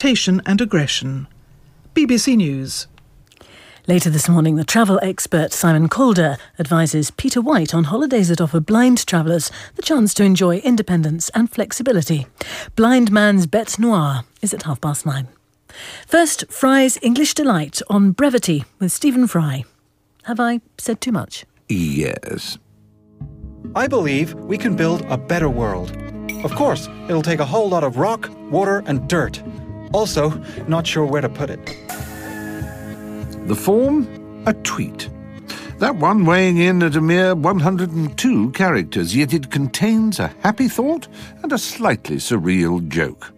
[0.00, 1.26] exploitation and aggression.
[1.94, 2.86] BBC News.
[3.86, 8.60] Later this morning, the travel expert Simon Calder advises Peter White on holidays that offer
[8.60, 12.26] blind travellers the chance to enjoy independence and flexibility.
[12.76, 15.28] Blind Man's Bête Noire is at half past nine.
[16.06, 19.64] First, Fry's English Delight on brevity with Stephen Fry.
[20.22, 21.44] Have I said too much?
[21.68, 22.56] Yes.
[23.74, 25.94] I believe we can build a better world.
[26.42, 29.42] Of course, it'll take a whole lot of rock, water, and dirt.
[29.92, 30.30] Also,
[30.68, 31.64] not sure where to put it.
[33.46, 34.06] The form?
[34.46, 35.08] A tweet.
[35.78, 41.08] That one weighing in at a mere 102 characters, yet it contains a happy thought
[41.42, 43.32] and a slightly surreal joke.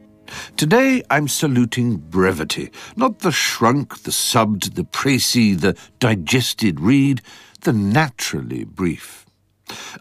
[0.57, 7.23] Today I'm saluting brevity, not the shrunk, the subbed, the précis, the digested read,
[7.61, 9.22] the naturally brief.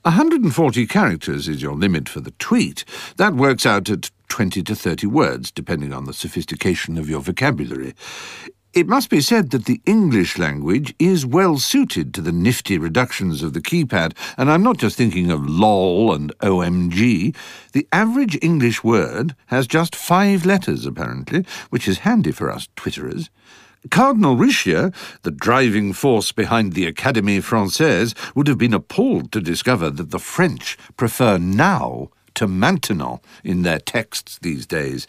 [0.04, 2.86] 140 characters is your limit for the tweet.
[3.18, 7.94] That works out at 20 to 30 words, depending on the sophistication of your vocabulary.
[8.74, 13.44] It must be said that the English language is well suited to the nifty reductions
[13.44, 17.36] of the keypad, and I'm not just thinking of lol and OMG.
[17.74, 23.28] The average English word has just five letters, apparently, which is handy for us Twitterers.
[23.91, 24.91] Cardinal Richelieu,
[25.23, 30.19] the driving force behind the Académie Française, would have been appalled to discover that the
[30.19, 35.07] French prefer now to maintenant in their texts these days.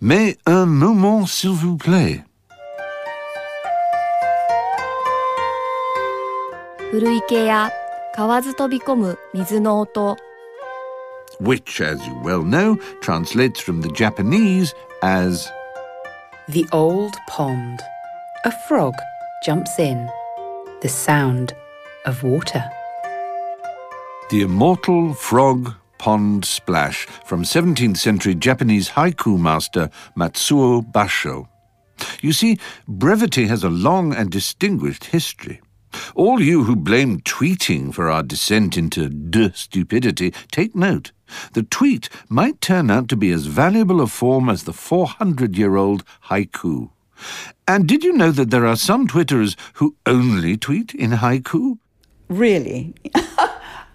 [0.00, 2.24] Mais un moment, s'il vous plaît.
[6.92, 7.70] 古池や
[8.14, 10.16] 河津飛び込む水の音
[11.40, 15.50] which, as you well know, translates from the Japanese as
[16.48, 17.82] The old pond.
[18.43, 18.95] A frog
[19.45, 20.09] jumps in.
[20.81, 21.53] The sound
[22.05, 22.63] of water.
[24.31, 31.47] the immortal frog pond splash from 17th century Japanese haiku master Matsuo Basho.
[32.21, 35.61] You see, brevity has a long and distinguished history.
[36.15, 41.11] All you who blame tweeting for our descent into de stupidity, take note.
[41.53, 45.75] The tweet might turn out to be as valuable a form as the 400 year
[45.75, 46.89] old haiku.
[47.67, 51.77] And did you know that there are some Twitterers who only tweet in haiku?
[52.29, 52.93] Really?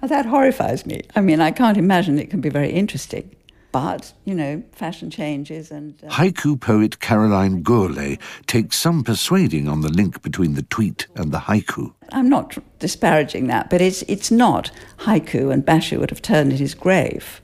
[0.03, 1.03] that horrifies me.
[1.15, 3.35] I mean, I can't imagine it can be very interesting.
[3.73, 6.03] But, you know, fashion changes and.
[6.03, 11.31] Uh, Haiku poet Caroline Gourlay takes some persuading on the link between the tweet and
[11.31, 11.93] the haiku.
[12.11, 14.71] I'm not disparaging that, but it's, it's not
[15.01, 17.43] haiku, and Basho would have turned in his grave,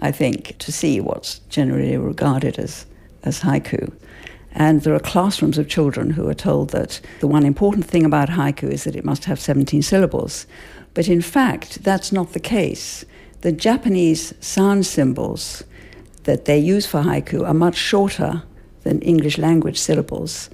[0.00, 2.84] I think, to see what's generally regarded as,
[3.22, 3.94] as haiku.
[4.52, 8.30] And there are classrooms of children who are told that the one important thing about
[8.30, 10.46] haiku is that it must have 17 syllables.
[10.94, 13.04] But in fact, that's not the case.
[13.42, 15.62] The Japanese sound symbols
[16.24, 18.42] that they use for haiku are much shorter
[18.82, 20.50] than English language syllables.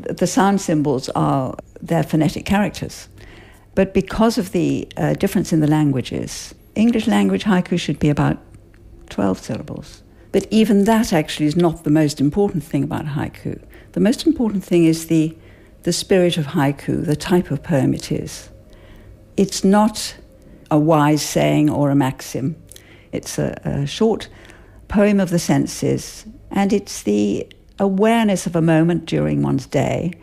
[0.00, 3.08] The sound symbols are their phonetic characters.
[3.74, 8.38] But because of the uh, difference in the languages, English language haiku should be about
[9.10, 10.03] 12 syllables.
[10.34, 13.62] But even that actually is not the most important thing about haiku.
[13.92, 15.38] The most important thing is the,
[15.84, 18.50] the spirit of haiku, the type of poem it is.
[19.36, 20.16] It's not
[20.72, 22.56] a wise saying or a maxim.
[23.12, 24.28] It's a, a short
[24.88, 27.46] poem of the senses, and it's the
[27.78, 30.14] awareness of a moment during one's day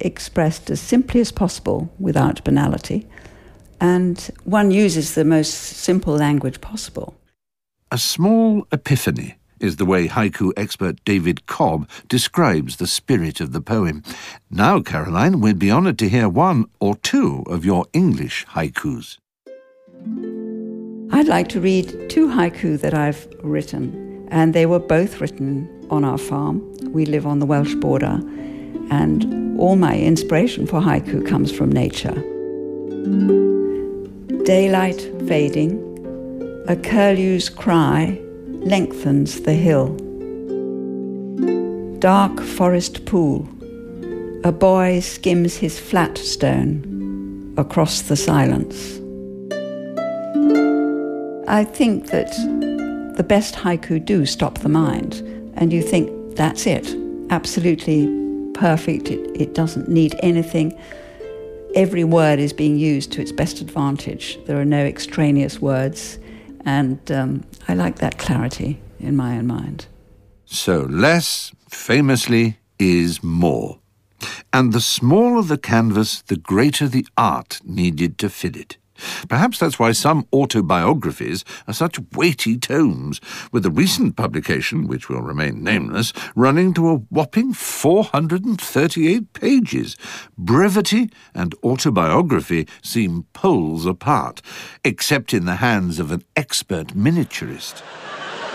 [0.00, 3.06] expressed as simply as possible without banality.
[3.78, 7.14] And one uses the most simple language possible.
[7.90, 13.62] A small epiphany is the way haiku expert David Cobb describes the spirit of the
[13.62, 14.02] poem.
[14.50, 19.16] Now, Caroline, we'd be honoured to hear one or two of your English haikus.
[21.12, 26.04] I'd like to read two haiku that I've written, and they were both written on
[26.04, 26.62] our farm.
[26.92, 28.20] We live on the Welsh border,
[28.90, 32.22] and all my inspiration for haiku comes from nature.
[34.44, 35.87] Daylight fading,
[36.68, 39.96] a curlew's cry lengthens the hill.
[41.98, 43.48] Dark forest pool,
[44.44, 48.98] a boy skims his flat stone across the silence.
[51.48, 52.30] I think that
[53.16, 55.22] the best haiku do stop the mind,
[55.54, 56.94] and you think that's it,
[57.30, 58.06] absolutely
[58.52, 59.10] perfect.
[59.10, 60.78] It, it doesn't need anything.
[61.74, 64.38] Every word is being used to its best advantage.
[64.44, 66.18] There are no extraneous words,
[66.64, 69.86] and um, I like that clarity in my own mind.
[70.44, 73.78] So, less, famously, is more.
[74.52, 78.78] And the smaller the canvas, the greater the art needed to fill it.
[79.28, 83.20] Perhaps that's why some autobiographies are such weighty tomes,
[83.52, 89.96] with the recent publication, which will remain nameless, running to a whopping 438 pages.
[90.36, 94.42] Brevity and autobiography seem poles apart,
[94.84, 97.82] except in the hands of an expert miniaturist.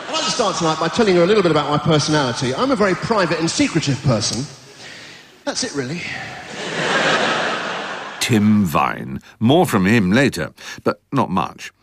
[0.07, 2.54] I'd like to start tonight by telling you a little bit about my personality.
[2.54, 4.45] I'm a very private and secretive person.
[5.44, 6.01] That's it, really.
[8.24, 9.20] Tim Vine.
[9.42, 10.54] More from him later,
[10.86, 11.74] but not much.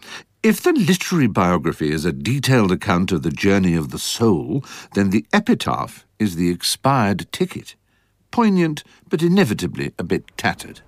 [0.43, 4.65] If the literary biography is a detailed account of the journey of the soul,
[4.95, 7.75] then the epitaph is the expired ticket.
[8.31, 10.81] Poignant, but inevitably a bit tattered.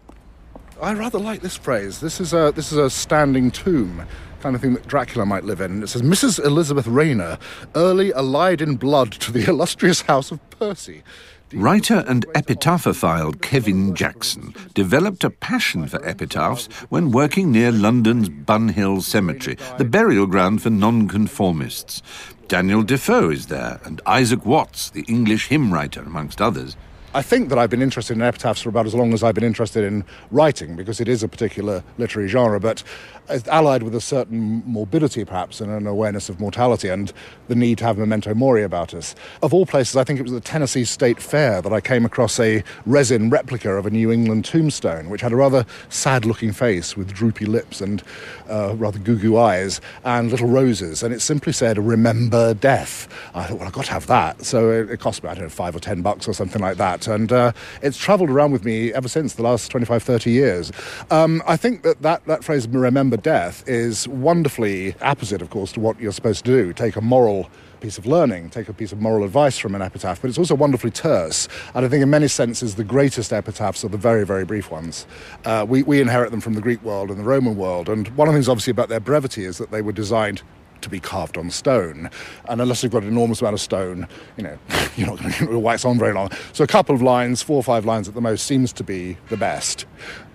[0.81, 2.01] I rather like this phrase.
[2.01, 4.07] This is a this is a standing tomb
[4.41, 5.83] kind of thing that Dracula might live in.
[5.83, 6.43] It says Mrs.
[6.43, 7.39] Elizabeth Rayner,
[7.75, 11.03] early allied in blood to the illustrious house of Percy.
[11.55, 19.03] Writer and epitaphophile Kevin Jackson developed a passion for epitaphs when working near London's Bunhill
[19.03, 22.03] Cemetery, the burial ground for nonconformists.
[22.49, 26.75] Daniel Defoe is there, and Isaac Watts, the English hymn writer, amongst others.
[27.15, 29.45] I think that I've been interested in epitaphs for about as long as I've been
[29.45, 32.83] interested in writing, because it is a particular literary genre, but
[33.49, 37.13] allied with a certain morbidity, perhaps, and an awareness of mortality and
[37.49, 39.15] the need to have memento mori about us.
[39.43, 42.41] Of all places, I think it was the Tennessee State Fair that I came across
[42.41, 46.97] a resin replica of a New England tombstone, which had a rather sad looking face
[46.97, 48.03] with droopy lips and
[48.49, 53.09] uh, rather goo goo eyes and little roses, and it simply said, Remember death.
[53.35, 54.45] I thought, well, I've got to have that.
[54.45, 56.79] So it, it cost me, I don't know, five or ten bucks or something like
[56.79, 57.53] that and uh,
[57.83, 60.73] it's travelled around with me ever since the last 25, 30 years.
[61.11, 65.81] Um, I think that, that that phrase, remember death, is wonderfully opposite, of course, to
[65.81, 66.73] what you're supposed to do.
[66.73, 67.51] Take a moral
[67.81, 70.55] piece of learning, take a piece of moral advice from an epitaph, but it's also
[70.55, 71.49] wonderfully terse.
[71.75, 75.07] And I think, in many senses, the greatest epitaphs are the very, very brief ones.
[75.45, 77.89] Uh, we, we inherit them from the Greek world and the Roman world.
[77.89, 80.43] And one of the things, obviously, about their brevity is that they were designed
[80.83, 82.11] to be carved on stone.
[82.49, 84.07] And unless you've got an enormous amount of stone,
[84.37, 84.59] you know,
[84.97, 86.31] you're not going to wax on very long.
[86.53, 89.17] So a couple of lines, four or five lines at the most, seems to be
[89.29, 89.87] the best.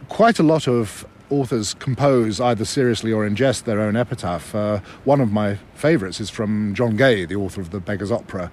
[0.10, 4.56] Quite a lot of authors compose either seriously or in jest their own epitaph.
[4.56, 8.52] Uh, one of my favourites is from John Gay, the author of The Beggar's Opera.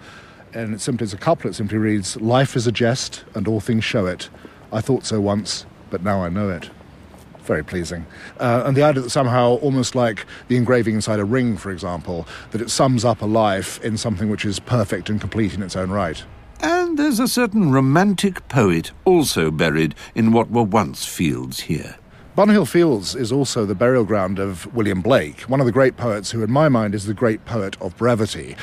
[0.52, 3.85] And it simply, is a couplet, simply reads, Life is a jest, and all things
[3.85, 4.29] show it.
[4.73, 6.70] I thought so once, but now I know it
[7.44, 8.06] very pleasing.
[8.38, 12.26] Uh, and the idea that somehow, almost like the engraving inside a ring, for example,
[12.50, 15.76] that it sums up a life in something which is perfect and complete in its
[15.76, 16.25] own right.
[16.61, 21.96] And there's a certain romantic poet also buried in what were once fields here.
[22.37, 26.32] Bunhill Fields is also the burial ground of William Blake, one of the great poets
[26.32, 28.56] who, in my mind, is the great poet of brevity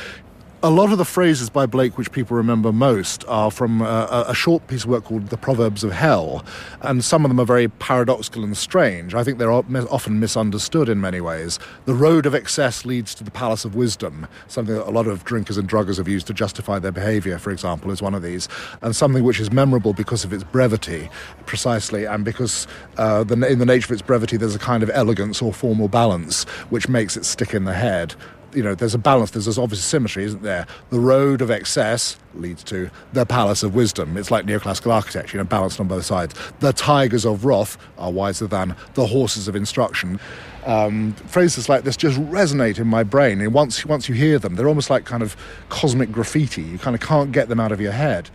[0.63, 4.35] a lot of the phrases by Blake which people remember most are from uh, a
[4.35, 6.45] short piece of work called The Proverbs of Hell,
[6.81, 9.15] and some of them are very paradoxical and strange.
[9.15, 11.57] I think they're often misunderstood in many ways.
[11.85, 15.23] The road of excess leads to the palace of wisdom, something that a lot of
[15.23, 18.47] drinkers and druggers have used to justify their behaviour, for example, is one of these,
[18.83, 21.09] and something which is memorable because of its brevity,
[21.47, 22.67] precisely, and because
[22.97, 25.87] uh, the, in the nature of its brevity there's a kind of elegance or formal
[25.87, 28.13] balance which makes it stick in the head
[28.53, 30.67] you know, there's a balance, there's this obvious symmetry, isn't there?
[30.89, 34.17] The road of excess leads to the palace of wisdom.
[34.17, 36.33] It's like neoclassical architecture, you know, balanced on both sides.
[36.59, 40.19] The tigers of wrath are wiser than the horses of instruction.
[40.65, 43.41] Um, phrases like this just resonate in my brain.
[43.41, 45.35] And once, once you hear them, they're almost like kind of
[45.69, 46.61] cosmic graffiti.
[46.61, 48.29] You kind of can't get them out of your head.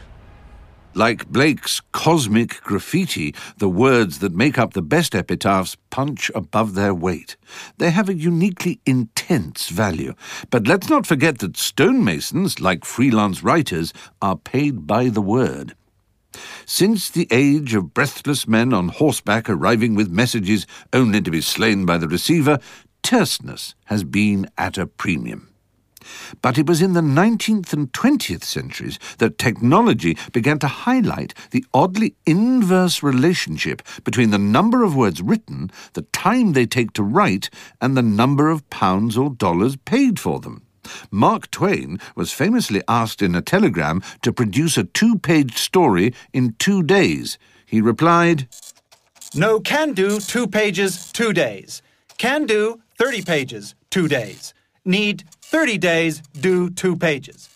[0.96, 6.94] Like Blake's cosmic graffiti, the words that make up the best epitaphs punch above their
[6.94, 7.36] weight.
[7.76, 10.14] They have a uniquely intense value.
[10.48, 15.74] But let's not forget that stonemasons, like freelance writers, are paid by the word.
[16.64, 21.84] Since the age of breathless men on horseback arriving with messages only to be slain
[21.84, 22.58] by the receiver,
[23.02, 25.55] terseness has been at a premium.
[26.42, 31.64] But it was in the 19th and 20th centuries that technology began to highlight the
[31.72, 37.50] oddly inverse relationship between the number of words written, the time they take to write,
[37.80, 40.62] and the number of pounds or dollars paid for them.
[41.10, 46.54] Mark Twain was famously asked in a telegram to produce a two page story in
[46.58, 47.38] two days.
[47.66, 48.48] He replied,
[49.34, 51.82] No, can do two pages, two days.
[52.18, 54.54] Can do 30 pages, two days.
[54.84, 57.48] Need 30 days, do two pages.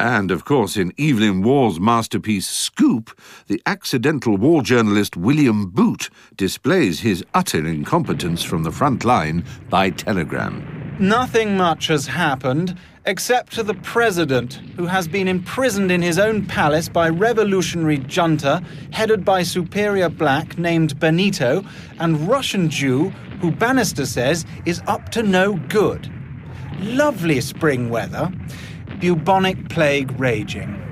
[0.00, 7.00] And, of course, in Evelyn Waugh's masterpiece Scoop, the accidental war journalist William Boot displays
[7.00, 10.96] his utter incompetence from the front line by telegram.
[10.98, 16.46] Nothing much has happened, except to the president, who has been imprisoned in his own
[16.46, 18.60] palace by revolutionary junta
[18.90, 21.64] headed by superior black named Benito
[22.00, 23.10] and Russian Jew
[23.40, 26.10] who Bannister says is up to no good.
[26.80, 28.30] Lovely spring weather,
[29.00, 30.82] bubonic plague raging.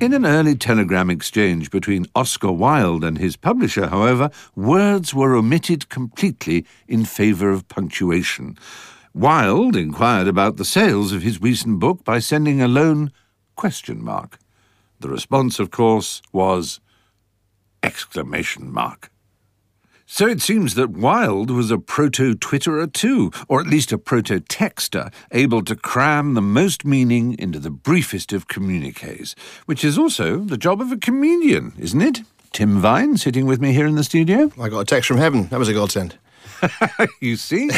[0.00, 5.88] In an early telegram exchange between Oscar Wilde and his publisher, however, words were omitted
[5.88, 8.58] completely in favour of punctuation.
[9.14, 13.12] Wilde inquired about the sales of his recent book by sending a lone
[13.56, 14.38] question mark.
[14.98, 16.80] The response, of course, was
[17.82, 19.09] exclamation mark.
[20.12, 24.40] So it seems that Wilde was a proto Twitterer too, or at least a proto
[24.40, 29.36] texter, able to cram the most meaning into the briefest of communiques,
[29.66, 32.22] which is also the job of a comedian, isn't it?
[32.52, 34.50] Tim Vine sitting with me here in the studio.
[34.60, 35.46] I got a text from heaven.
[35.46, 36.18] That was a godsend.
[37.20, 37.70] you see?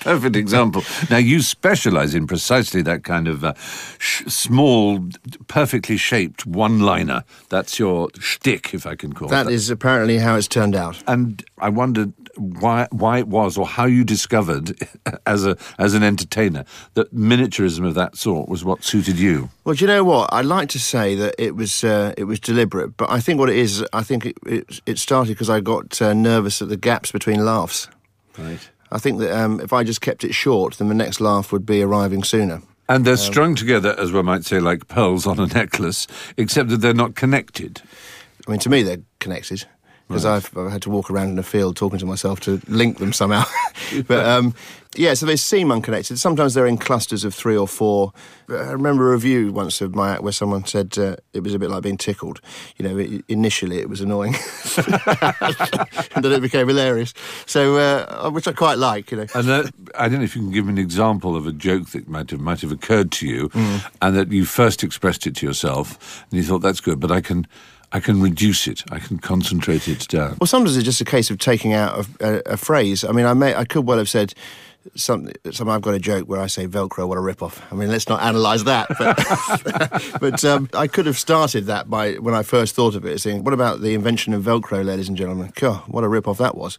[0.00, 0.82] Perfect example.
[1.10, 3.54] Now, you specialise in precisely that kind of uh,
[3.98, 5.08] sh- small,
[5.48, 7.24] perfectly shaped one liner.
[7.48, 11.02] That's your shtick, if I can call That That is apparently how it's turned out.
[11.06, 14.76] And I wondered why why it was or how you discovered
[15.26, 16.64] as a as an entertainer
[16.94, 19.50] that miniaturism of that sort was what suited you.
[19.64, 20.32] Well, do you know what?
[20.32, 23.50] I'd like to say that it was uh, it was deliberate, but I think what
[23.50, 26.76] it is, I think it it, it started because I got uh, nervous at the
[26.76, 27.88] gaps between laughs.
[28.38, 28.70] Right.
[28.90, 31.64] I think that um, if I just kept it short, then the next laugh would
[31.64, 32.62] be arriving sooner.
[32.88, 36.78] And they're strung together, as one might say, like pearls on a necklace, except that
[36.78, 37.80] they're not connected.
[38.46, 39.66] I mean, to me, they're connected
[40.12, 42.98] because I've, I've had to walk around in a field talking to myself to link
[42.98, 43.44] them somehow.
[44.06, 44.54] but um,
[44.94, 46.18] yeah, so they seem unconnected.
[46.18, 48.12] Sometimes they're in clusters of three or four.
[48.50, 51.58] I remember a review once of my act where someone said uh, it was a
[51.58, 52.42] bit like being tickled.
[52.76, 54.34] You know, it, initially it was annoying,
[54.76, 57.14] and then it became hilarious.
[57.46, 59.10] So, uh, which I quite like.
[59.10, 61.52] You know, And I don't know if you can give me an example of a
[61.52, 63.50] joke that might have might have occurred to you,
[64.02, 67.22] and that you first expressed it to yourself, and you thought that's good, but I
[67.22, 67.46] can.
[67.92, 68.82] I can reduce it.
[68.90, 70.36] I can concentrate it down.
[70.40, 73.04] Well, sometimes it's just a case of taking out a, a, a phrase.
[73.04, 74.34] I mean, I may, I could well have said
[74.94, 75.34] something.
[75.50, 77.62] Some I've got a joke where I say Velcro, what a rip-off.
[77.70, 78.88] I mean, let's not analyse that.
[78.98, 83.20] But, but um, I could have started that by when I first thought of it,
[83.20, 85.52] saying, "What about the invention of Velcro, ladies and gentlemen?
[85.54, 86.78] God, what a rip-off that was."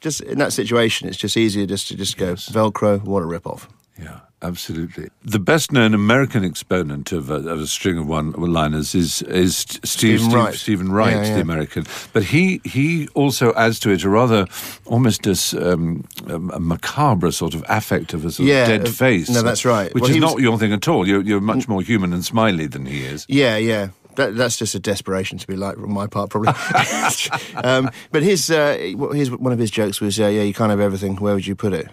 [0.00, 3.68] Just in that situation, it's just easier just to just go Velcro, what a rip-off.
[3.98, 5.08] Yeah, absolutely.
[5.24, 9.56] The best known American exponent of a, of a string of one liners is is
[9.56, 10.54] Steve, Steven Steve- Wright.
[10.54, 11.34] Steven Wright, Yeah, yeah.
[11.34, 11.86] the American.
[12.12, 14.46] But he he also adds to it a rather
[14.84, 18.88] almost a, s- um, a macabre sort of affect of a sort Yeah, of dead
[18.88, 19.28] uh, face.
[19.30, 19.92] no, that's right.
[19.94, 21.08] Which Well, is he not was- your thing at all.
[21.08, 23.24] You're, you're much more human and smiley than he is.
[23.28, 23.88] Yeah, yeah.
[24.16, 26.52] That, that's just a desperation to be like on my part, probably.
[27.64, 28.76] um, but his, uh,
[29.12, 31.16] his one of his jokes was, uh, "Yeah, you can't have everything.
[31.16, 31.88] Where would you put it?"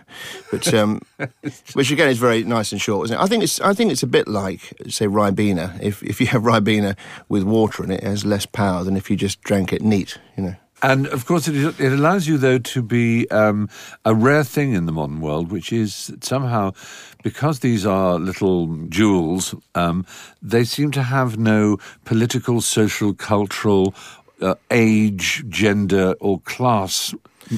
[0.52, 1.02] But um,
[1.74, 3.22] which again is very nice and short, isn't it?
[3.22, 5.80] I think it's I think it's a bit like say Ribena.
[5.82, 6.96] If if you have Ribena
[7.30, 10.18] with water in it, it has less power than if you just drank it neat.
[10.38, 10.56] You know.
[10.84, 13.70] And of course, it, allows you, though, to be um,
[14.04, 16.74] a rare thing in the modern world, which is somehow,
[17.22, 20.06] because these are little jewels, um,
[20.42, 23.94] they seem to have no political, social, cultural,
[24.42, 27.14] uh, age, gender, or class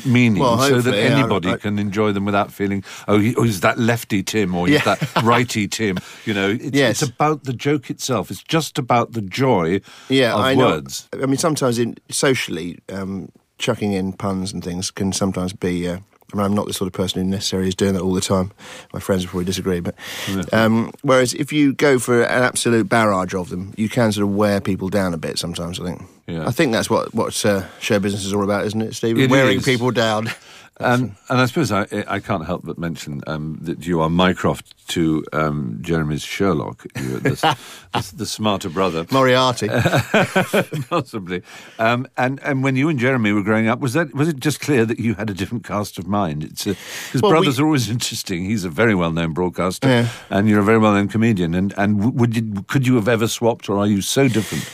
[0.05, 3.35] meaning, Well, so that hopefully, yeah, anybody I- can enjoy them without feeling, oh, he,
[3.35, 4.95] oh he's that lefty Tim, or he's Yeah.
[4.95, 5.97] that righty Tim.
[6.25, 7.01] You know, it's, Yes.
[7.01, 8.31] it's about the joke itself.
[8.31, 10.65] It's just about the joy yeah, of I know.
[10.67, 11.07] words.
[11.13, 15.87] I mean, sometimes in socially, um, chucking in puns and things can sometimes be.
[15.87, 15.99] Uh,
[16.33, 18.21] I mean, I'm not the sort of person who necessarily is doing that all the
[18.21, 18.51] time.
[18.91, 19.95] My friends will probably disagree, but
[20.51, 24.35] um, whereas if you go for an absolute barrage of them, you can sort of
[24.35, 25.79] wear people down a bit sometimes.
[25.79, 26.01] I think.
[26.27, 26.47] Yeah.
[26.47, 29.21] I think that's what what uh, show business is all about, isn't it, Stephen?
[29.21, 29.65] It Wearing is.
[29.65, 30.29] people down.
[30.83, 34.87] And, and I suppose I, I can't help but mention um, that you are Mycroft
[34.89, 37.57] to um, Jeremy's Sherlock, the,
[37.93, 39.69] the, the smarter brother, Moriarty.
[40.89, 41.41] possibly.
[41.79, 44.59] Um, and and when you and Jeremy were growing up, was that was it just
[44.59, 46.43] clear that you had a different cast of mind?
[46.43, 48.45] It's because Well, brothers we- are always interesting.
[48.45, 50.07] He's a very well known broadcaster, Yeah.
[50.29, 51.53] and you're a very well known comedian.
[51.53, 54.69] And and would you, could you have ever swapped, or are you so different?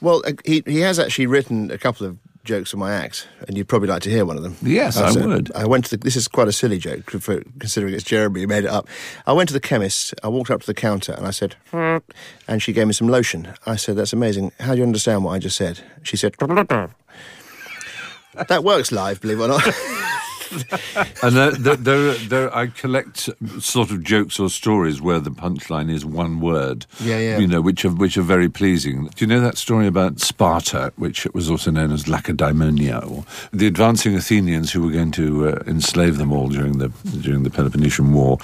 [0.00, 3.56] Well, uh, he he has actually written a couple of jokes for my act, and
[3.56, 4.56] you'd probably like to hear one of them.
[4.62, 5.50] Yes, I said- would.
[5.54, 8.46] I went to the, this is quite a silly joke for, considering it's Jeremy who
[8.46, 8.86] made it up.
[9.26, 10.14] I went to the chemist.
[10.22, 11.98] I walked up to the counter and I said, "Hmm,"
[12.46, 13.54] and she gave me some lotion.
[13.66, 14.52] I said, "That's amazing.
[14.60, 16.34] How do you understand what I just said?" She said,
[18.48, 19.64] "That works live, believe it or not."
[21.22, 25.90] and there, there, there, there, I collect sort of jokes or stories where the punchline
[25.90, 26.86] is one word.
[27.00, 27.38] Yeah, yeah.
[27.38, 29.06] You know, which are which are very pleasing.
[29.06, 33.66] Do you know that story about Sparta, which was also known as Lacedaemonia, or the
[33.66, 36.88] advancing Athenians who were going to uh, enslave them all during the
[37.20, 38.38] during the Peloponnesian War,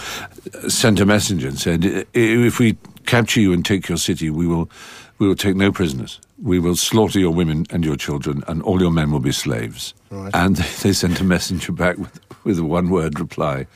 [0.54, 2.76] uh, sent a messenger and said, "If we
[3.06, 4.70] capture you and take your city, we will."
[5.20, 6.18] We will take no prisoners.
[6.42, 9.92] We will slaughter your women and your children, and all your men will be slaves.
[10.10, 10.30] Right.
[10.34, 13.66] And they sent a messenger back with, with a one word reply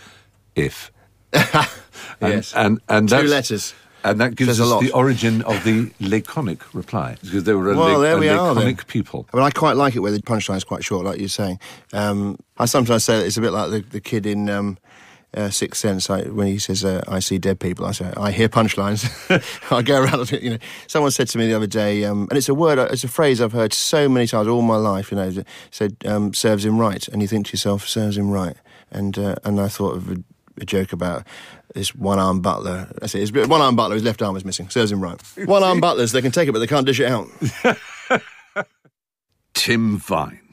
[0.57, 0.91] if.
[1.33, 1.69] and,
[2.21, 2.55] Yes.
[2.55, 3.75] And, and Two letters.
[4.05, 4.83] And that gives Says us lot.
[4.83, 8.29] the origin of the laconic reply, because they were a, Well, la- there a we
[8.29, 8.55] are,
[8.87, 9.27] people.
[9.33, 11.59] I mean, I quite like it where the punchline is quite short, like you're saying.
[11.93, 14.77] Um, I sometimes say that it's a bit like the, the kid in um,
[15.37, 18.31] uh, Sixth Sense I, when he says, uh, "I see dead people." I say, "I
[18.31, 19.05] hear punchlines."
[19.71, 20.31] I go around.
[20.33, 23.05] You know, someone said to me the other day, um, and it's a word, it's
[23.05, 25.11] a phrase I've heard so many times all my life.
[25.11, 28.31] You know, that said um, "serves him right," and you think to yourself, "Serves him
[28.31, 28.57] right."
[28.91, 30.17] And uh, and I thought of a,
[30.61, 31.27] a joke about
[31.75, 32.89] this one-armed butler.
[33.03, 34.69] I say, one-armed butler, his left arm is missing.
[34.71, 35.21] Serves him right.
[35.45, 37.29] One-armed butlers, they can take it, but they can't dish it out.
[39.55, 40.44] Tim Vine.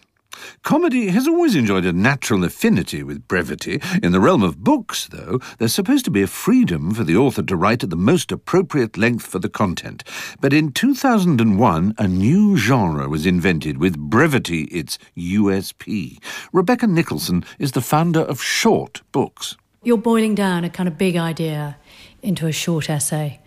[0.63, 3.81] Comedy has always enjoyed a natural affinity with brevity.
[4.01, 7.43] In the realm of books, though, there's supposed to be a freedom for the author
[7.43, 10.03] to write at the most appropriate length for the content.
[10.39, 16.17] But in 2001, a new genre was invented with brevity its USP.
[16.53, 19.57] Rebecca Nicholson is the founder of Short Books.
[19.83, 21.77] You're boiling down a kind of big idea
[22.21, 23.39] into a short essay.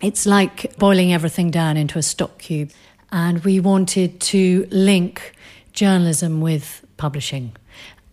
[0.00, 2.70] It's like boiling everything down into a stock cube.
[3.10, 5.34] And we wanted to link
[5.72, 7.56] journalism with publishing.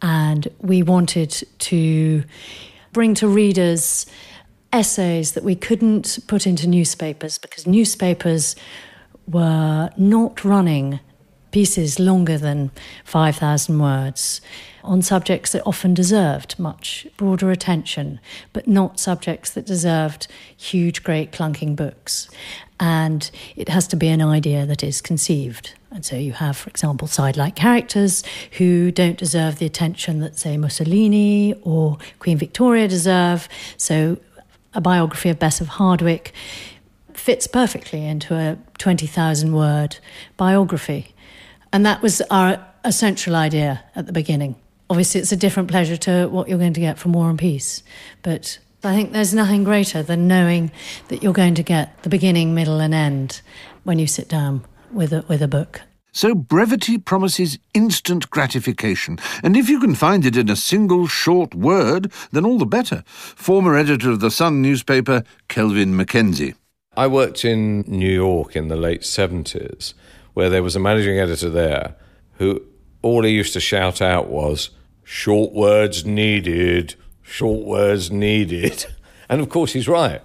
[0.01, 2.24] And we wanted to
[2.94, 4.06] bring to readers
[4.72, 8.56] essays that we couldn't put into newspapers because newspapers
[9.28, 11.00] were not running
[11.51, 12.72] pieces longer than
[13.06, 14.42] 5,000 words
[14.84, 18.20] on subjects that often deserved much broader attention,
[18.54, 22.30] but not subjects that deserved huge, great, clunking books.
[22.80, 25.74] And it has to be an idea that is conceived.
[25.91, 28.24] And so you have, for example, side like characters
[28.58, 33.50] who don't deserve the attention that, say, Mussolini or Queen Victoria deserve.
[33.77, 34.17] So
[34.74, 36.34] a biography of Bess of Hardwick
[37.13, 39.98] fits perfectly into a 20,000 word
[40.38, 41.13] biography.
[41.74, 44.55] And that was our essential idea at the beginning.
[44.91, 47.84] Obviously, it's a different pleasure to what you're going to get from War and Peace.
[48.22, 50.72] But I think there's nothing greater than knowing
[51.10, 53.41] that you're going to get the beginning, middle, and end
[53.84, 55.81] when you sit down with a, with a book.
[56.12, 61.53] So brevity promises instant gratification, and if you can find it in a single short
[61.53, 63.03] word, then all the better.
[63.05, 66.55] Former editor of the Sun newspaper, Kelvin Mackenzie.
[66.98, 69.94] I worked in New York in the late 70s,
[70.33, 71.96] where there was a managing editor there
[72.33, 72.61] who
[73.01, 74.72] all he used to shout out was,
[75.03, 78.85] short words needed, short words needed.
[79.31, 80.24] And of course, he's right.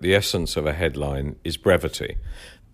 [0.00, 2.18] The essence of a headline is brevity.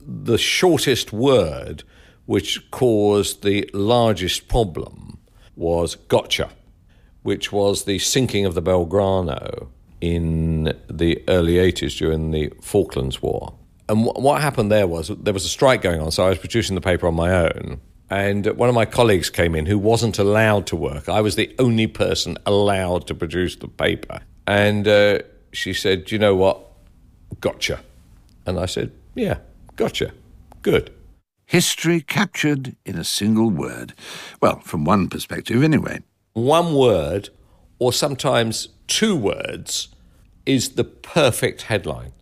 [0.06, 1.82] The shortest word
[2.26, 5.18] which caused the largest problem
[5.56, 6.50] was gotcha,
[7.22, 9.68] which was the sinking of the Belgrano
[10.00, 13.54] in the early 80s during the Falklands War.
[13.88, 16.38] And wh- what happened there was there was a strike going on, so I was
[16.38, 17.80] producing the paper on my own.
[18.10, 21.08] And one of my colleagues came in who wasn't allowed to work.
[21.08, 24.20] I was the only person allowed to produce the paper.
[24.46, 25.20] And uh,
[25.52, 26.60] she said, You know what?
[27.40, 27.80] Gotcha.
[28.46, 29.38] And I said, Yeah,
[29.76, 30.12] gotcha.
[30.62, 30.92] Good.
[31.46, 33.94] History captured in a single word.
[34.40, 36.00] Well, from one perspective, anyway.
[36.32, 37.28] One word,
[37.78, 39.88] or sometimes two words,
[40.46, 42.12] is the perfect headline.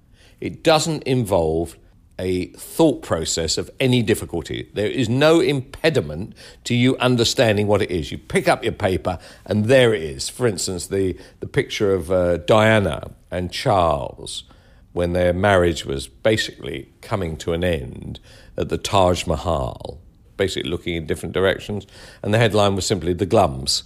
[0.40, 1.76] It doesn't involve
[2.18, 4.68] a thought process of any difficulty.
[4.74, 6.34] There is no impediment
[6.64, 8.12] to you understanding what it is.
[8.12, 10.28] You pick up your paper, and there it is.
[10.28, 14.44] For instance, the, the picture of uh, Diana and Charles
[14.92, 18.20] when their marriage was basically coming to an end
[18.56, 20.00] at the Taj Mahal,
[20.36, 21.86] basically looking in different directions.
[22.22, 23.82] And the headline was simply The Glums.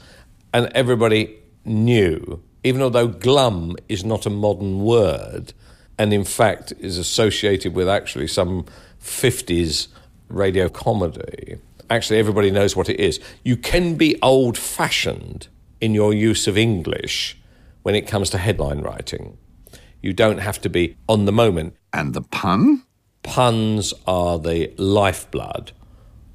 [0.52, 5.52] And everybody knew, even although glum is not a modern word,
[5.98, 8.66] and in fact is associated with actually some
[9.00, 9.88] 50s
[10.28, 13.20] radio comedy, actually everybody knows what it is.
[13.44, 15.48] You can be old fashioned
[15.80, 17.38] in your use of English
[17.82, 19.38] when it comes to headline writing.
[20.06, 21.74] You don't have to be on the moment.
[21.92, 22.84] And the pun?
[23.24, 25.72] Puns are the lifeblood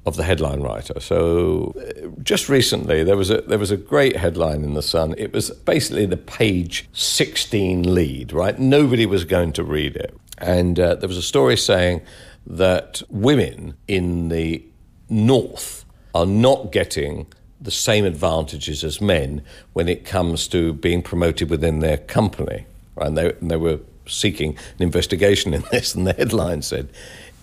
[0.04, 1.00] of the headline writer.
[1.00, 5.14] So uh, just recently there was a there was a great headline in the Sun.
[5.16, 8.58] It was basically the page 16 lead, right?
[8.58, 10.14] Nobody was going to read it.
[10.36, 12.02] And uh, there was a story saying
[12.46, 14.62] that women in the
[15.08, 17.26] north are not getting
[17.58, 22.66] the same advantages as men when it comes to being promoted within their company.
[22.96, 26.88] And, they, and they were seeking an investigation in this, and the headline said,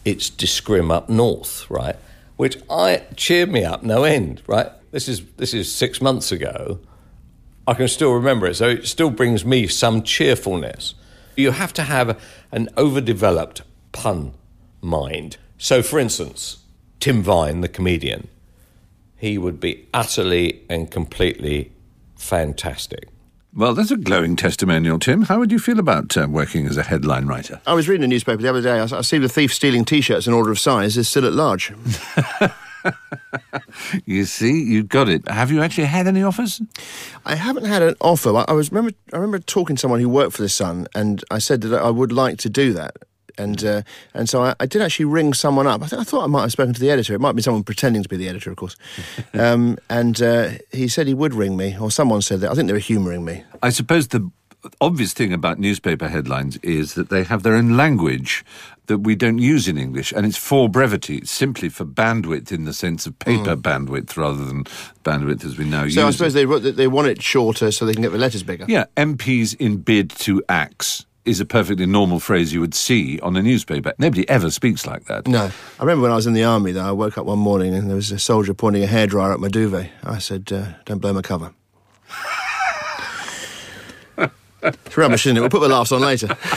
[0.05, 1.95] It's discrim up north, right?
[2.38, 4.69] Which I cheered me up no end, right?
[4.91, 6.79] This is, this is six months ago.
[7.67, 10.95] I can still remember it, so it still brings me some cheerfulness.
[11.35, 12.19] You have to have
[12.51, 14.33] an overdeveloped pun
[14.81, 15.38] mind.
[15.57, 16.63] So, for instance,
[16.99, 18.27] Tim Vine, the comedian,
[19.17, 21.71] he would be utterly and completely
[22.15, 23.09] fantastic.
[23.53, 25.23] Well, that's a glowing testimonial, Tim.
[25.23, 27.59] How would you feel about uh, working as a headline writer?
[27.65, 28.79] I was reading a newspaper the other day.
[28.79, 31.73] I, I see the thief stealing T-shirts in order of size is still at large.
[34.05, 35.27] you see, you got it.
[35.27, 36.62] Have you actually had any offers?
[37.25, 38.35] I haven't had an offer.
[38.35, 41.23] I, I was remember I remember talking to someone who worked for the Sun, and
[41.31, 42.97] I said that I would like to do that.
[43.39, 43.82] And uh,
[44.13, 45.82] and so I, I, did actually ring someone up.
[45.82, 47.13] I, th- I, thought I might have spoken to the editor.
[47.13, 48.75] It might be someone pretending to be the editor, of course.
[49.34, 52.52] um, and uh, he said he would ring me, or someone said that.
[52.52, 53.43] I think they were humouring me.
[53.63, 54.30] I suppose the
[54.82, 58.43] obvious thing about newspaper headlines is that they have their own language
[58.88, 61.17] that we don't use in English, and it's for brevity.
[61.19, 63.62] It's simply for bandwidth in the sense of paper mm.
[63.62, 64.63] bandwidth rather than
[65.04, 65.95] bandwidth as we now so use.
[65.95, 66.62] So I suppose it.
[66.62, 68.65] they they want it shorter so they can get the letters bigger.
[68.67, 73.36] Yeah, MPs in bid to axe is a perfectly normal phrase you would see on
[73.36, 73.94] a newspaper.
[73.98, 75.28] Nobody ever speaks like that.
[75.28, 75.52] No.
[75.80, 77.88] I remember when I was in the army, though, I woke up one morning and
[77.88, 79.92] there was a soldier pointing a hairdryer at my duvet.
[80.04, 81.54] I said, uh, don't blow my cover.
[84.63, 85.39] it's rubbish, isn't it?
[85.39, 86.36] We'll put the laughs on later.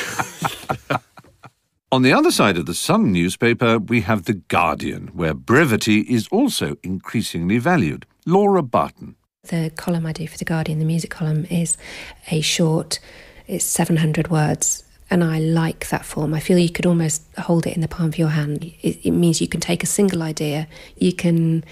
[1.93, 6.27] On the other side of the Sun newspaper, we have The Guardian, where brevity is
[6.29, 8.07] also increasingly valued.
[8.25, 9.17] Laura Barton.
[9.43, 11.77] The column I do for The Guardian, the music column, is
[12.31, 12.99] a short
[13.53, 16.33] it's 700 words, and I like that form.
[16.33, 18.65] I feel you could almost hold it in the palm of your hand.
[18.81, 21.65] It, it means you can take a single idea, you can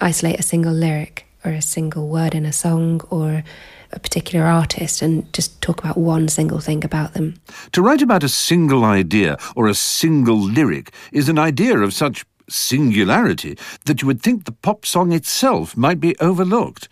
[0.00, 3.44] isolate a single lyric or a single word in a song or
[3.92, 7.34] a particular artist and just talk about one single thing about them.
[7.72, 12.24] To write about a single idea or a single lyric is an idea of such
[12.48, 16.88] singularity that you would think the pop song itself might be overlooked.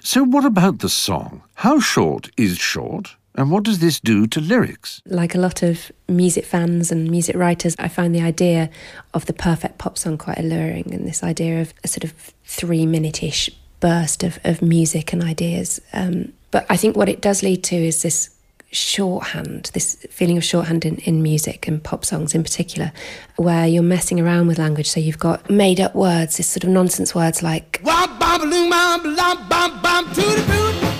[0.00, 1.42] So, what about the song?
[1.54, 3.16] How short is short?
[3.36, 5.02] And what does this do to lyrics?
[5.06, 8.70] Like a lot of music fans and music writers, I find the idea
[9.12, 12.12] of the perfect pop song quite alluring, and this idea of a sort of
[12.44, 15.80] three minute ish burst of, of music and ideas.
[15.92, 18.33] Um, but I think what it does lead to is this
[18.74, 22.92] shorthand, this feeling of shorthand in, in music and pop songs in particular,
[23.36, 24.88] where you're messing around with language.
[24.88, 27.80] So you've got made up words, this sort of nonsense words like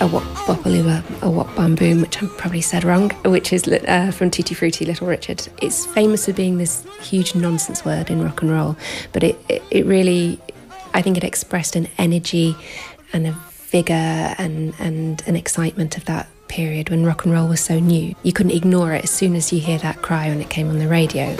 [0.01, 3.53] a wop bopaloo, a loom, a wop bam boom, which I probably said wrong, which
[3.53, 5.47] is uh, from Tutti Frutti, Little Richard.
[5.63, 8.77] It's famous for being this huge nonsense word in rock and roll,
[9.13, 10.41] but it, it, it really,
[10.93, 12.57] I think it expressed an energy
[13.13, 13.33] and a
[13.71, 18.15] vigour and, and an excitement of that period when rock and roll was so new.
[18.23, 20.79] You couldn't ignore it as soon as you hear that cry when it came on
[20.79, 21.35] the radio.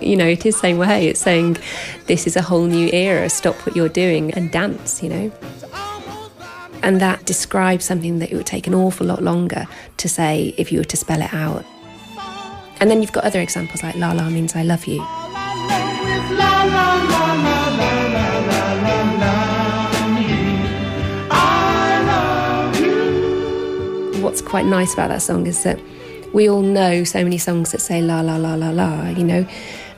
[0.00, 1.58] You know, it is saying, well, hey, it's saying
[2.06, 5.32] this is a whole new era, stop what you're doing and dance, you know.
[6.82, 9.66] And that describes something that it would take an awful lot longer
[9.98, 11.64] to say if you were to spell it out.
[12.80, 15.06] And then you've got other examples like La La means I love you.
[24.52, 25.80] Quite nice about that song is that
[26.34, 29.46] we all know so many songs that say la la la la la, you know,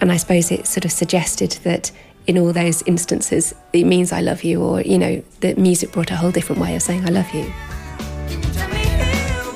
[0.00, 1.90] and I suppose it sort of suggested that
[2.28, 6.12] in all those instances it means I love you, or you know, that music brought
[6.12, 7.52] a whole different way of saying I love you.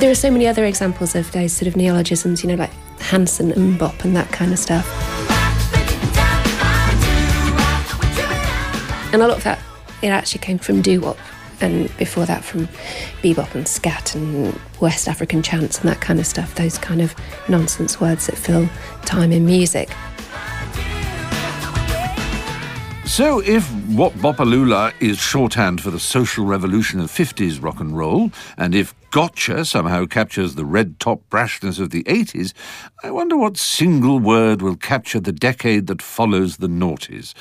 [0.01, 3.53] There are so many other examples of those sort of neologisms, you know, like Hanson
[3.53, 4.85] and Bop and that kind of stuff.
[9.13, 9.61] And a lot of that,
[10.03, 11.19] it actually came from doo wop,
[11.61, 12.69] and before that from
[13.23, 17.15] bebop and scat and West African chants and that kind of stuff, those kind of
[17.49, 18.69] nonsense words that fill
[19.05, 19.89] time in music.
[23.09, 28.31] So, if What Bopalula is shorthand for the social revolution of 50s rock and roll,
[28.57, 32.53] and if Gotcha somehow captures the red top brashness of the 80s,
[33.03, 37.33] I wonder what single word will capture the decade that follows the noughties.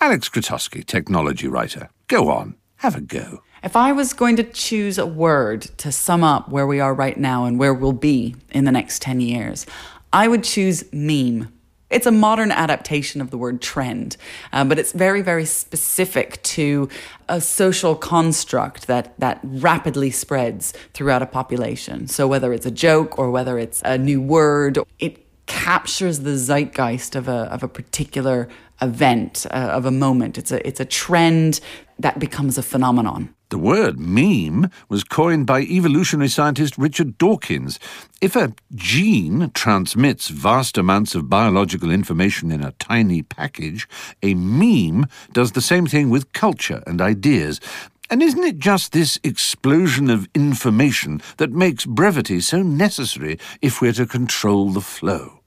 [0.00, 1.88] Aleks Krotoski, technology writer.
[2.06, 2.59] Go on.
[2.80, 3.42] Have a go.
[3.62, 7.18] If I was going to choose a word to sum up where we are right
[7.18, 9.66] now and where we'll be in the next 10 years,
[10.14, 11.52] I would choose meme.
[11.90, 14.16] It's a modern adaptation of the word trend,
[14.54, 16.88] uh, but it's very, very specific to
[17.28, 22.08] a social construct that, that rapidly spreads throughout a population.
[22.08, 27.14] So, whether it's a joke or whether it's a new word, it captures the zeitgeist
[27.14, 28.48] of a, of a particular
[28.80, 30.38] event, uh, of a moment.
[30.38, 31.60] It's a, it's a trend
[32.02, 33.34] that becomes a phenomenon.
[33.50, 37.80] The word meme was coined by evolutionary scientist Richard Dawkins.
[38.20, 43.88] If a gene transmits vast amounts of biological information in a tiny package,
[44.22, 47.60] a meme does the same thing with culture and ideas.
[48.08, 53.92] And isn't it just this explosion of information that makes brevity so necessary if we're
[53.92, 55.39] to control the flow?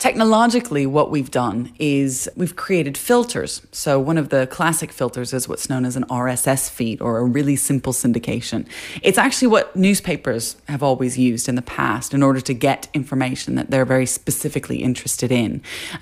[0.00, 3.60] Technologically, what we've done is we've created filters.
[3.70, 7.24] So, one of the classic filters is what's known as an RSS feed or a
[7.24, 8.66] really simple syndication.
[9.02, 13.56] It's actually what newspapers have always used in the past in order to get information
[13.56, 15.60] that they're very specifically interested in.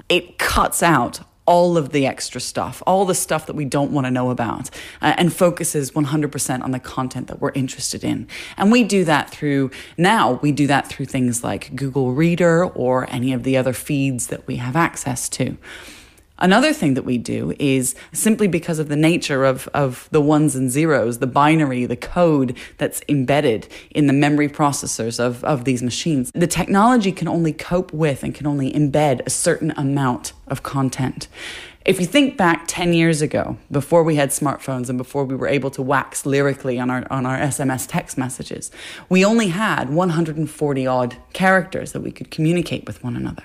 [0.08, 4.06] It cuts out all of the extra stuff, all the stuff that we don't want
[4.06, 4.68] to know about,
[5.00, 8.28] uh, and focuses 100% on the content that we're interested in.
[8.58, 13.11] And we do that through, now we do that through things like Google Reader or
[13.11, 15.56] any of the other feeds that we have access to.
[16.40, 20.55] Another thing that we do is simply because of the nature of, of the ones
[20.55, 25.83] and zeros, the binary, the code that's embedded in the memory processors of, of these
[25.83, 30.62] machines, the technology can only cope with and can only embed a certain amount of
[30.62, 31.27] content.
[31.85, 35.48] If you think back 10 years ago, before we had smartphones and before we were
[35.48, 38.70] able to wax lyrically on our, on our SMS text messages,
[39.09, 43.44] we only had 140 odd characters that we could communicate with one another.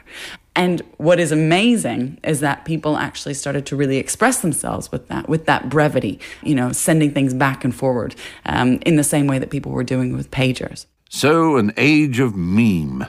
[0.55, 5.27] And what is amazing is that people actually started to really express themselves with that,
[5.27, 9.39] with that brevity, you know, sending things back and forward um, in the same way
[9.39, 10.85] that people were doing with pagers.
[11.09, 13.05] So, an age of meme.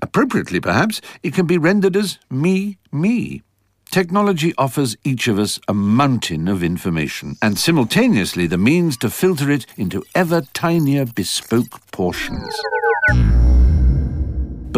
[0.00, 3.42] Appropriately, perhaps, it can be rendered as me, me.
[3.90, 9.50] Technology offers each of us a mountain of information and simultaneously the means to filter
[9.50, 12.54] it into ever tinier bespoke portions.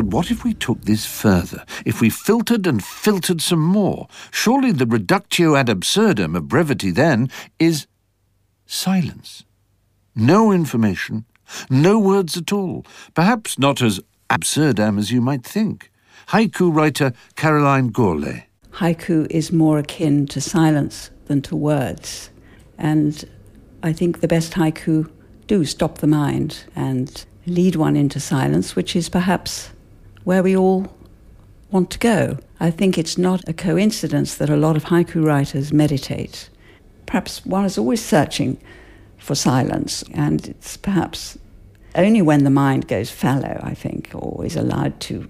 [0.00, 1.62] But what if we took this further?
[1.84, 4.08] If we filtered and filtered some more?
[4.30, 7.86] Surely the reductio ad absurdum of brevity then is
[8.64, 9.44] silence.
[10.16, 11.26] No information,
[11.68, 15.90] no words at all, perhaps not as absurdam as you might think.
[16.28, 18.44] Haiku writer Caroline Gourlay.
[18.70, 22.30] Haiku is more akin to silence than to words.
[22.78, 23.22] And
[23.82, 25.10] I think the best haiku
[25.46, 29.72] do stop the mind and lead one into silence, which is perhaps
[30.24, 30.92] where we all
[31.70, 32.38] want to go.
[32.58, 36.50] I think it's not a coincidence that a lot of haiku writers meditate.
[37.06, 38.60] Perhaps one is always searching
[39.18, 41.38] for silence, and it's perhaps
[41.94, 45.28] only when the mind goes fallow, I think, or is allowed to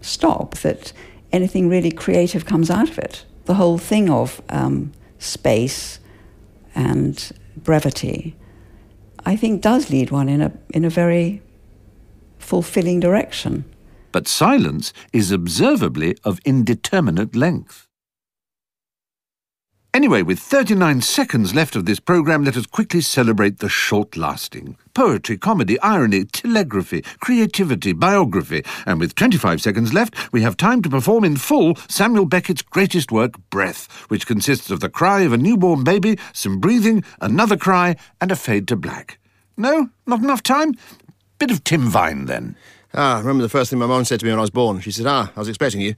[0.00, 0.92] stop, that
[1.32, 3.24] anything really creative comes out of it.
[3.44, 6.00] The whole thing of um, space
[6.74, 8.36] and brevity,
[9.24, 11.42] I think, does lead one in a, in a very
[12.38, 13.64] fulfilling direction.
[14.12, 17.86] But silence is observably of indeterminate length.
[19.92, 24.76] Anyway, with 39 seconds left of this programme, let us quickly celebrate the short lasting.
[24.94, 28.62] Poetry, comedy, irony, telegraphy, creativity, biography.
[28.86, 33.10] And with 25 seconds left, we have time to perform in full Samuel Beckett's greatest
[33.10, 37.96] work, Breath, which consists of the cry of a newborn baby, some breathing, another cry,
[38.20, 39.18] and a fade to black.
[39.56, 39.90] No?
[40.06, 40.76] Not enough time?
[41.40, 42.54] Bit of Tim Vine, then.
[42.92, 44.80] Ah, I remember the first thing my mum said to me when I was born.
[44.80, 45.94] She said, Ah, I was expecting you.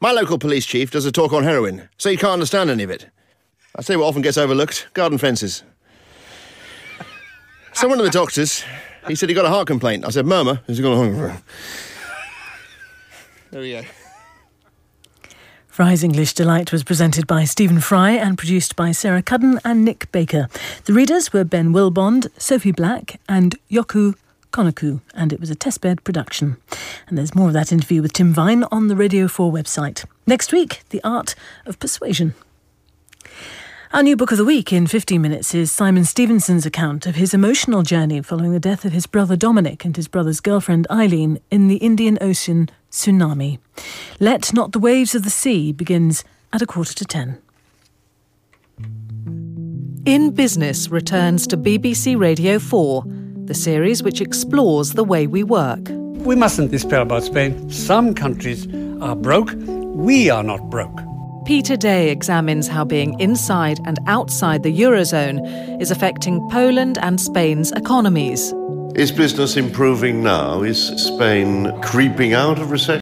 [0.00, 2.90] My local police chief does a talk on heroin, so you can't understand any of
[2.90, 3.08] it.
[3.76, 5.62] I say what often gets overlooked garden fences.
[7.74, 8.64] so one of the doctors,
[9.06, 10.06] he said he got a heart complaint.
[10.06, 10.62] I said, Murmur.
[10.66, 11.42] Has he got a heart?
[13.50, 13.82] There we go.
[15.66, 20.10] Fry's English Delight was presented by Stephen Fry and produced by Sarah Cuddon and Nick
[20.12, 20.48] Baker.
[20.84, 24.14] The readers were Ben Willbond, Sophie Black, and Yoku
[24.52, 26.56] Konaku, and it was a testbed production.
[27.06, 30.04] And there's more of that interview with Tim Vine on the Radio 4 website.
[30.26, 31.34] Next week, The Art
[31.66, 32.34] of Persuasion.
[33.92, 37.34] Our new book of the week in 15 minutes is Simon Stephenson's account of his
[37.34, 41.66] emotional journey following the death of his brother Dominic and his brother's girlfriend Eileen in
[41.66, 43.58] the Indian Ocean tsunami.
[44.20, 47.38] Let Not the Waves of the Sea begins at a quarter to ten.
[50.06, 53.02] In Business returns to BBC Radio 4,
[53.50, 55.80] the series which explores the way we work.
[56.24, 57.68] We mustn't despair about Spain.
[57.68, 58.68] Some countries
[59.02, 59.52] are broke.
[60.06, 61.00] We are not broke.
[61.46, 65.40] Peter Day examines how being inside and outside the Eurozone
[65.82, 68.54] is affecting Poland and Spain's economies.
[68.94, 70.62] Is business improving now?
[70.62, 72.98] Is Spain creeping out of recession?